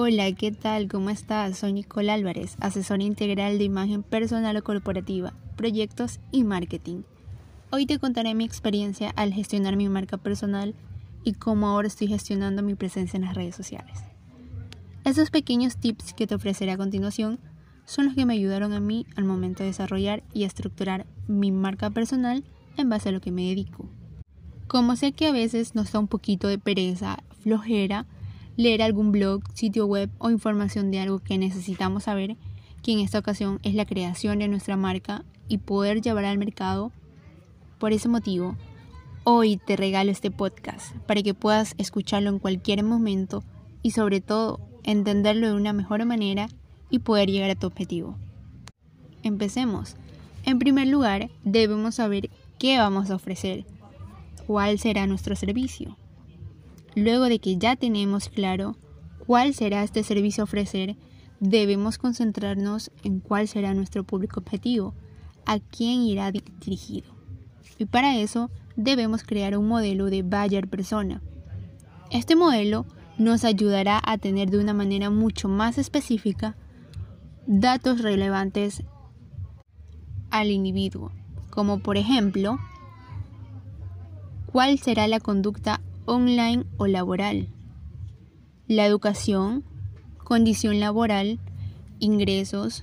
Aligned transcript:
Hola, 0.00 0.30
¿qué 0.30 0.52
tal? 0.52 0.86
¿Cómo 0.86 1.10
estás? 1.10 1.58
Soy 1.58 1.72
Nicole 1.72 2.12
Álvarez, 2.12 2.56
asesora 2.60 3.02
integral 3.02 3.58
de 3.58 3.64
imagen 3.64 4.04
personal 4.04 4.56
o 4.56 4.62
corporativa, 4.62 5.32
proyectos 5.56 6.20
y 6.30 6.44
marketing. 6.44 7.02
Hoy 7.72 7.84
te 7.84 7.98
contaré 7.98 8.32
mi 8.36 8.44
experiencia 8.44 9.10
al 9.16 9.32
gestionar 9.32 9.74
mi 9.74 9.88
marca 9.88 10.16
personal 10.16 10.76
y 11.24 11.32
cómo 11.32 11.66
ahora 11.66 11.88
estoy 11.88 12.06
gestionando 12.06 12.62
mi 12.62 12.76
presencia 12.76 13.16
en 13.16 13.24
las 13.24 13.34
redes 13.34 13.56
sociales. 13.56 14.04
Esos 15.04 15.30
pequeños 15.30 15.78
tips 15.78 16.14
que 16.14 16.28
te 16.28 16.36
ofreceré 16.36 16.70
a 16.70 16.76
continuación 16.76 17.40
son 17.84 18.04
los 18.04 18.14
que 18.14 18.24
me 18.24 18.34
ayudaron 18.34 18.74
a 18.74 18.78
mí 18.78 19.04
al 19.16 19.24
momento 19.24 19.64
de 19.64 19.70
desarrollar 19.70 20.22
y 20.32 20.44
estructurar 20.44 21.06
mi 21.26 21.50
marca 21.50 21.90
personal 21.90 22.44
en 22.76 22.88
base 22.88 23.08
a 23.08 23.12
lo 23.12 23.20
que 23.20 23.32
me 23.32 23.48
dedico. 23.48 23.88
Como 24.68 24.94
sé 24.94 25.10
que 25.10 25.26
a 25.26 25.32
veces 25.32 25.74
nos 25.74 25.90
da 25.90 25.98
un 25.98 26.06
poquito 26.06 26.46
de 26.46 26.58
pereza, 26.58 27.18
flojera, 27.42 28.06
leer 28.58 28.82
algún 28.82 29.12
blog, 29.12 29.44
sitio 29.54 29.86
web 29.86 30.10
o 30.18 30.30
información 30.30 30.90
de 30.90 30.98
algo 30.98 31.20
que 31.20 31.38
necesitamos 31.38 32.02
saber, 32.04 32.36
que 32.82 32.90
en 32.92 32.98
esta 32.98 33.20
ocasión 33.20 33.60
es 33.62 33.74
la 33.74 33.86
creación 33.86 34.40
de 34.40 34.48
nuestra 34.48 34.76
marca 34.76 35.24
y 35.46 35.58
poder 35.58 36.02
llevar 36.02 36.24
al 36.24 36.38
mercado. 36.38 36.90
Por 37.78 37.92
ese 37.92 38.08
motivo, 38.08 38.56
hoy 39.22 39.58
te 39.58 39.76
regalo 39.76 40.10
este 40.10 40.32
podcast 40.32 40.92
para 41.06 41.22
que 41.22 41.34
puedas 41.34 41.76
escucharlo 41.78 42.30
en 42.30 42.40
cualquier 42.40 42.82
momento 42.82 43.44
y 43.82 43.92
sobre 43.92 44.20
todo 44.20 44.58
entenderlo 44.82 45.46
de 45.46 45.54
una 45.54 45.72
mejor 45.72 46.04
manera 46.04 46.48
y 46.90 46.98
poder 46.98 47.30
llegar 47.30 47.50
a 47.50 47.54
tu 47.54 47.68
objetivo. 47.68 48.16
Empecemos. 49.22 49.94
En 50.42 50.58
primer 50.58 50.88
lugar, 50.88 51.30
debemos 51.44 51.94
saber 51.94 52.28
qué 52.58 52.76
vamos 52.76 53.08
a 53.10 53.14
ofrecer, 53.14 53.66
cuál 54.48 54.80
será 54.80 55.06
nuestro 55.06 55.36
servicio. 55.36 55.96
Luego 56.94 57.24
de 57.24 57.38
que 57.38 57.58
ya 57.58 57.76
tenemos 57.76 58.28
claro 58.28 58.76
cuál 59.26 59.54
será 59.54 59.82
este 59.82 60.02
servicio 60.02 60.42
a 60.42 60.44
ofrecer, 60.44 60.96
debemos 61.40 61.98
concentrarnos 61.98 62.90
en 63.04 63.20
cuál 63.20 63.48
será 63.48 63.74
nuestro 63.74 64.04
público 64.04 64.40
objetivo, 64.40 64.94
a 65.46 65.60
quién 65.60 66.02
irá 66.02 66.32
dirigido. 66.32 67.14
Y 67.78 67.84
para 67.84 68.16
eso 68.18 68.50
debemos 68.76 69.22
crear 69.22 69.56
un 69.56 69.68
modelo 69.68 70.06
de 70.06 70.22
buyer 70.22 70.68
persona. 70.68 71.22
Este 72.10 72.36
modelo 72.36 72.86
nos 73.18 73.44
ayudará 73.44 74.00
a 74.04 74.18
tener 74.18 74.50
de 74.50 74.58
una 74.58 74.74
manera 74.74 75.10
mucho 75.10 75.48
más 75.48 75.78
específica 75.78 76.56
datos 77.46 78.02
relevantes 78.02 78.82
al 80.30 80.50
individuo, 80.50 81.12
como 81.50 81.80
por 81.80 81.96
ejemplo, 81.96 82.58
cuál 84.46 84.78
será 84.78 85.08
la 85.08 85.20
conducta 85.20 85.80
online 86.08 86.64
o 86.78 86.86
laboral, 86.86 87.48
la 88.66 88.86
educación, 88.86 89.62
condición 90.24 90.80
laboral, 90.80 91.38
ingresos 92.00 92.82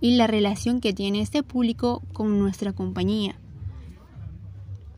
y 0.00 0.16
la 0.16 0.26
relación 0.26 0.80
que 0.80 0.94
tiene 0.94 1.20
este 1.20 1.42
público 1.42 2.02
con 2.14 2.38
nuestra 2.38 2.72
compañía. 2.72 3.36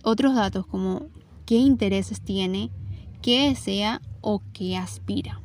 Otros 0.05 0.37
datos 0.37 0.65
como 0.65 1.07
qué 1.45 1.57
intereses 1.57 2.21
tiene, 2.21 2.71
qué 3.21 3.49
desea 3.49 4.01
o 4.21 4.43
qué 4.53 4.77
aspira. 4.77 5.41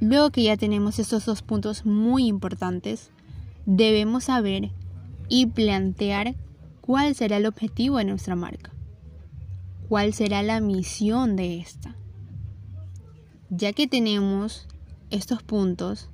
Luego 0.00 0.30
que 0.30 0.42
ya 0.42 0.56
tenemos 0.56 0.98
estos 0.98 1.24
dos 1.24 1.42
puntos 1.42 1.86
muy 1.86 2.26
importantes, 2.26 3.12
debemos 3.64 4.24
saber 4.24 4.72
y 5.28 5.46
plantear 5.46 6.34
cuál 6.80 7.14
será 7.14 7.36
el 7.36 7.46
objetivo 7.46 7.98
de 7.98 8.06
nuestra 8.06 8.34
marca 8.34 8.72
cuál 9.90 10.14
será 10.14 10.44
la 10.44 10.60
misión 10.60 11.34
de 11.34 11.58
esta. 11.58 11.96
Ya 13.48 13.72
que 13.72 13.88
tenemos 13.88 14.68
estos 15.10 15.42
puntos 15.42 16.10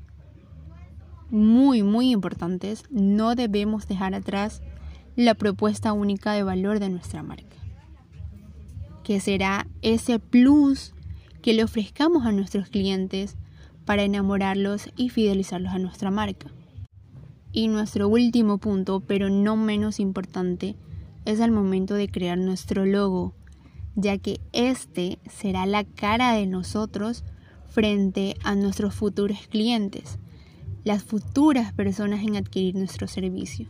muy, 1.29 1.83
muy 1.83 2.11
importantes, 2.11 2.85
no 2.89 3.35
debemos 3.35 3.87
dejar 3.87 4.15
atrás 4.15 4.63
la 5.15 5.35
propuesta 5.35 5.93
única 5.93 6.33
de 6.33 6.43
valor 6.43 6.81
de 6.81 6.89
nuestra 6.89 7.23
marca, 7.23 7.59
que 9.05 9.21
será 9.21 9.67
ese 9.83 10.21
plus 10.21 10.95
que 11.43 11.53
le 11.53 11.63
ofrezcamos 11.63 12.25
a 12.25 12.33
nuestros 12.33 12.71
clientes 12.71 13.37
para 13.85 14.05
enamorarlos 14.05 14.91
y 14.97 15.11
fidelizarlos 15.11 15.75
a 15.75 15.79
nuestra 15.79 16.11
marca. 16.11 16.51
Y 17.53 17.69
nuestro 17.69 18.09
último 18.09 18.57
punto, 18.57 19.01
pero 19.01 19.29
no 19.29 19.55
menos 19.55 20.01
importante, 20.01 20.77
es 21.27 21.41
el 21.41 21.51
momento 21.51 21.93
de 21.93 22.09
crear 22.09 22.39
nuestro 22.39 22.87
logo, 22.87 23.35
ya 23.97 24.19
que 24.19 24.41
este 24.53 25.19
será 25.29 25.67
la 25.67 25.85
cara 25.85 26.35
de 26.35 26.47
nosotros 26.47 27.25
frente 27.67 28.37
a 28.45 28.55
nuestros 28.55 28.95
futuros 28.95 29.49
clientes, 29.49 30.19
las 30.85 31.03
futuras 31.03 31.73
personas 31.73 32.23
en 32.23 32.37
adquirir 32.37 32.77
nuestro 32.77 33.09
servicio 33.09 33.69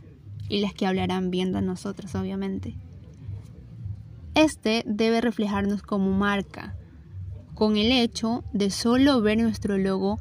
y 0.49 0.59
las 0.59 0.73
que 0.73 0.85
hablarán 0.85 1.31
viendo 1.31 1.57
a 1.57 1.61
nosotros, 1.61 2.13
obviamente. 2.13 2.75
Este 4.35 4.83
debe 4.85 5.21
reflejarnos 5.21 5.81
como 5.81 6.11
marca. 6.11 6.75
Con 7.55 7.75
el 7.75 7.91
hecho 7.91 8.43
de 8.53 8.69
solo 8.69 9.19
ver 9.21 9.39
nuestro 9.39 9.77
logo, 9.77 10.19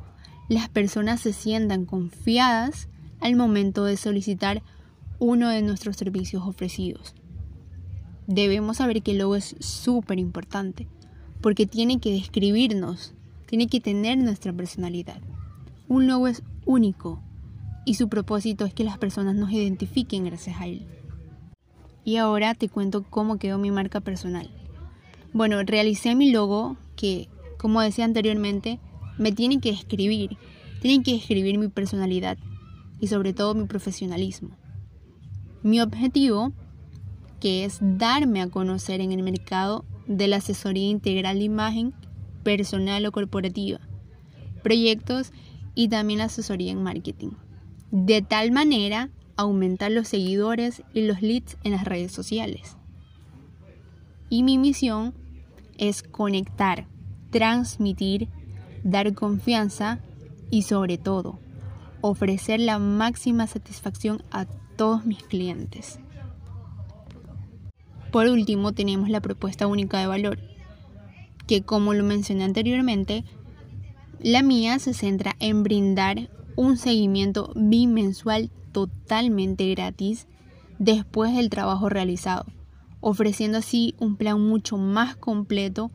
las 0.48 0.68
personas 0.70 1.20
se 1.20 1.32
sientan 1.32 1.84
confiadas 1.84 2.88
al 3.20 3.36
momento 3.36 3.84
de 3.84 3.96
solicitar 3.96 4.62
uno 5.18 5.50
de 5.50 5.62
nuestros 5.62 5.96
servicios 5.96 6.44
ofrecidos 6.44 7.14
debemos 8.26 8.78
saber 8.78 9.02
que 9.02 9.12
el 9.12 9.18
logo 9.18 9.36
es 9.36 9.56
súper 9.60 10.18
importante, 10.18 10.86
porque 11.40 11.66
tiene 11.66 12.00
que 12.00 12.12
describirnos, 12.12 13.14
tiene 13.46 13.68
que 13.68 13.80
tener 13.80 14.18
nuestra 14.18 14.52
personalidad. 14.52 15.20
Un 15.88 16.06
logo 16.06 16.28
es 16.28 16.42
único 16.64 17.22
y 17.84 17.94
su 17.94 18.08
propósito 18.08 18.64
es 18.64 18.74
que 18.74 18.84
las 18.84 18.98
personas 18.98 19.36
nos 19.36 19.52
identifiquen 19.52 20.24
gracias 20.24 20.60
a 20.60 20.66
él. 20.66 20.86
Y 22.04 22.16
ahora 22.16 22.54
te 22.54 22.68
cuento 22.68 23.04
cómo 23.08 23.38
quedó 23.38 23.58
mi 23.58 23.70
marca 23.70 24.00
personal. 24.00 24.50
Bueno, 25.32 25.62
realicé 25.62 26.14
mi 26.14 26.30
logo 26.30 26.76
que, 26.96 27.28
como 27.58 27.80
decía 27.80 28.04
anteriormente, 28.04 28.80
me 29.18 29.32
tiene 29.32 29.60
que 29.60 29.70
describir, 29.70 30.36
tiene 30.80 31.02
que 31.02 31.12
describir 31.12 31.58
mi 31.58 31.68
personalidad 31.68 32.38
y 33.00 33.08
sobre 33.08 33.32
todo 33.32 33.54
mi 33.54 33.66
profesionalismo. 33.66 34.50
Mi 35.62 35.80
objetivo 35.80 36.52
que 37.40 37.64
es 37.64 37.78
darme 37.80 38.40
a 38.40 38.48
conocer 38.48 39.00
en 39.00 39.12
el 39.12 39.22
mercado 39.22 39.84
de 40.06 40.28
la 40.28 40.36
asesoría 40.36 40.88
integral 40.88 41.38
de 41.38 41.44
imagen 41.44 41.94
personal 42.42 43.04
o 43.06 43.12
corporativa, 43.12 43.80
proyectos 44.62 45.32
y 45.74 45.88
también 45.88 46.20
asesoría 46.20 46.72
en 46.72 46.82
marketing. 46.82 47.30
De 47.90 48.22
tal 48.22 48.52
manera, 48.52 49.10
aumentar 49.36 49.92
los 49.92 50.08
seguidores 50.08 50.82
y 50.94 51.02
los 51.06 51.22
leads 51.22 51.56
en 51.64 51.72
las 51.72 51.84
redes 51.84 52.12
sociales. 52.12 52.76
Y 54.28 54.42
mi 54.42 54.58
misión 54.58 55.14
es 55.78 56.02
conectar, 56.02 56.86
transmitir, 57.30 58.28
dar 58.82 59.12
confianza 59.14 60.00
y 60.50 60.62
sobre 60.62 60.98
todo, 60.98 61.38
ofrecer 62.00 62.60
la 62.60 62.78
máxima 62.78 63.46
satisfacción 63.46 64.22
a 64.30 64.46
todos 64.76 65.04
mis 65.04 65.22
clientes. 65.22 65.98
Por 68.16 68.28
último, 68.28 68.72
tenemos 68.72 69.10
la 69.10 69.20
propuesta 69.20 69.66
única 69.66 70.00
de 70.00 70.06
valor, 70.06 70.38
que 71.46 71.60
como 71.60 71.92
lo 71.92 72.02
mencioné 72.02 72.44
anteriormente, 72.44 73.24
la 74.20 74.42
mía 74.42 74.78
se 74.78 74.94
centra 74.94 75.36
en 75.38 75.62
brindar 75.62 76.30
un 76.56 76.78
seguimiento 76.78 77.52
bimensual 77.54 78.50
totalmente 78.72 79.68
gratis 79.68 80.28
después 80.78 81.36
del 81.36 81.50
trabajo 81.50 81.90
realizado, 81.90 82.46
ofreciendo 83.00 83.58
así 83.58 83.94
un 83.98 84.16
plan 84.16 84.40
mucho 84.40 84.78
más 84.78 85.14
completo 85.14 85.90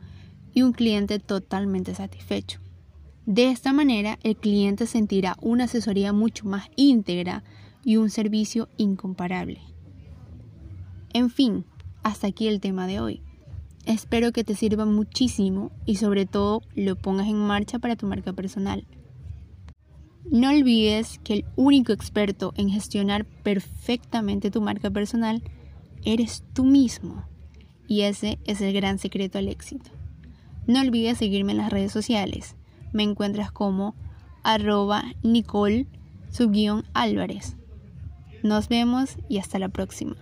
y 0.54 0.62
un 0.62 0.74
cliente 0.74 1.18
totalmente 1.18 1.96
satisfecho. 1.96 2.60
De 3.26 3.50
esta 3.50 3.74
manera, 3.74 4.20
el 4.22 4.36
cliente 4.36 4.86
sentirá 4.86 5.38
una 5.42 5.64
asesoría 5.64 6.14
mucho 6.14 6.46
más 6.46 6.70
íntegra 6.76 7.44
y 7.84 7.98
un 7.98 8.12
servicio 8.12 8.70
incomparable. 8.78 9.60
En 11.14 11.32
fin, 11.32 11.66
hasta 12.04 12.28
aquí 12.28 12.48
el 12.48 12.60
tema 12.60 12.88
de 12.88 13.00
hoy. 13.00 13.22
Espero 13.86 14.32
que 14.32 14.44
te 14.44 14.56
sirva 14.56 14.86
muchísimo 14.86 15.72
y 15.86 15.96
sobre 15.96 16.26
todo 16.26 16.62
lo 16.76 16.96
pongas 16.96 17.28
en 17.28 17.38
marcha 17.38 17.80
para 17.80 17.96
tu 17.96 18.06
marca 18.06 18.34
personal. 18.34 18.86
No 20.30 20.50
olvides 20.50 21.20
que 21.24 21.34
el 21.34 21.46
único 21.56 21.92
experto 21.92 22.54
en 22.56 22.70
gestionar 22.70 23.26
perfectamente 23.26 24.52
tu 24.52 24.62
marca 24.62 24.92
personal 24.92 25.44
eres 26.06 26.44
tú 26.54 26.64
mismo 26.64 27.26
y 27.88 28.02
ese 28.02 28.40
es 28.46 28.62
el 28.62 28.72
gran 28.74 29.00
secreto 29.00 29.40
al 29.40 29.50
éxito. 29.50 29.92
No 30.68 30.80
olvides 30.80 31.18
seguirme 31.18 31.52
en 31.54 31.58
las 31.58 31.72
redes 31.72 31.92
sociales. 31.92 32.56
Me 32.94 33.04
encuentras 33.04 33.52
como 33.52 33.96
arroba 34.44 35.04
Nicole 35.24 35.88
Álvarez. 36.94 37.58
Nos 38.44 38.70
vemos 38.70 39.18
y 39.28 39.40
hasta 39.40 39.60
la 39.60 39.70
próxima. 39.70 40.16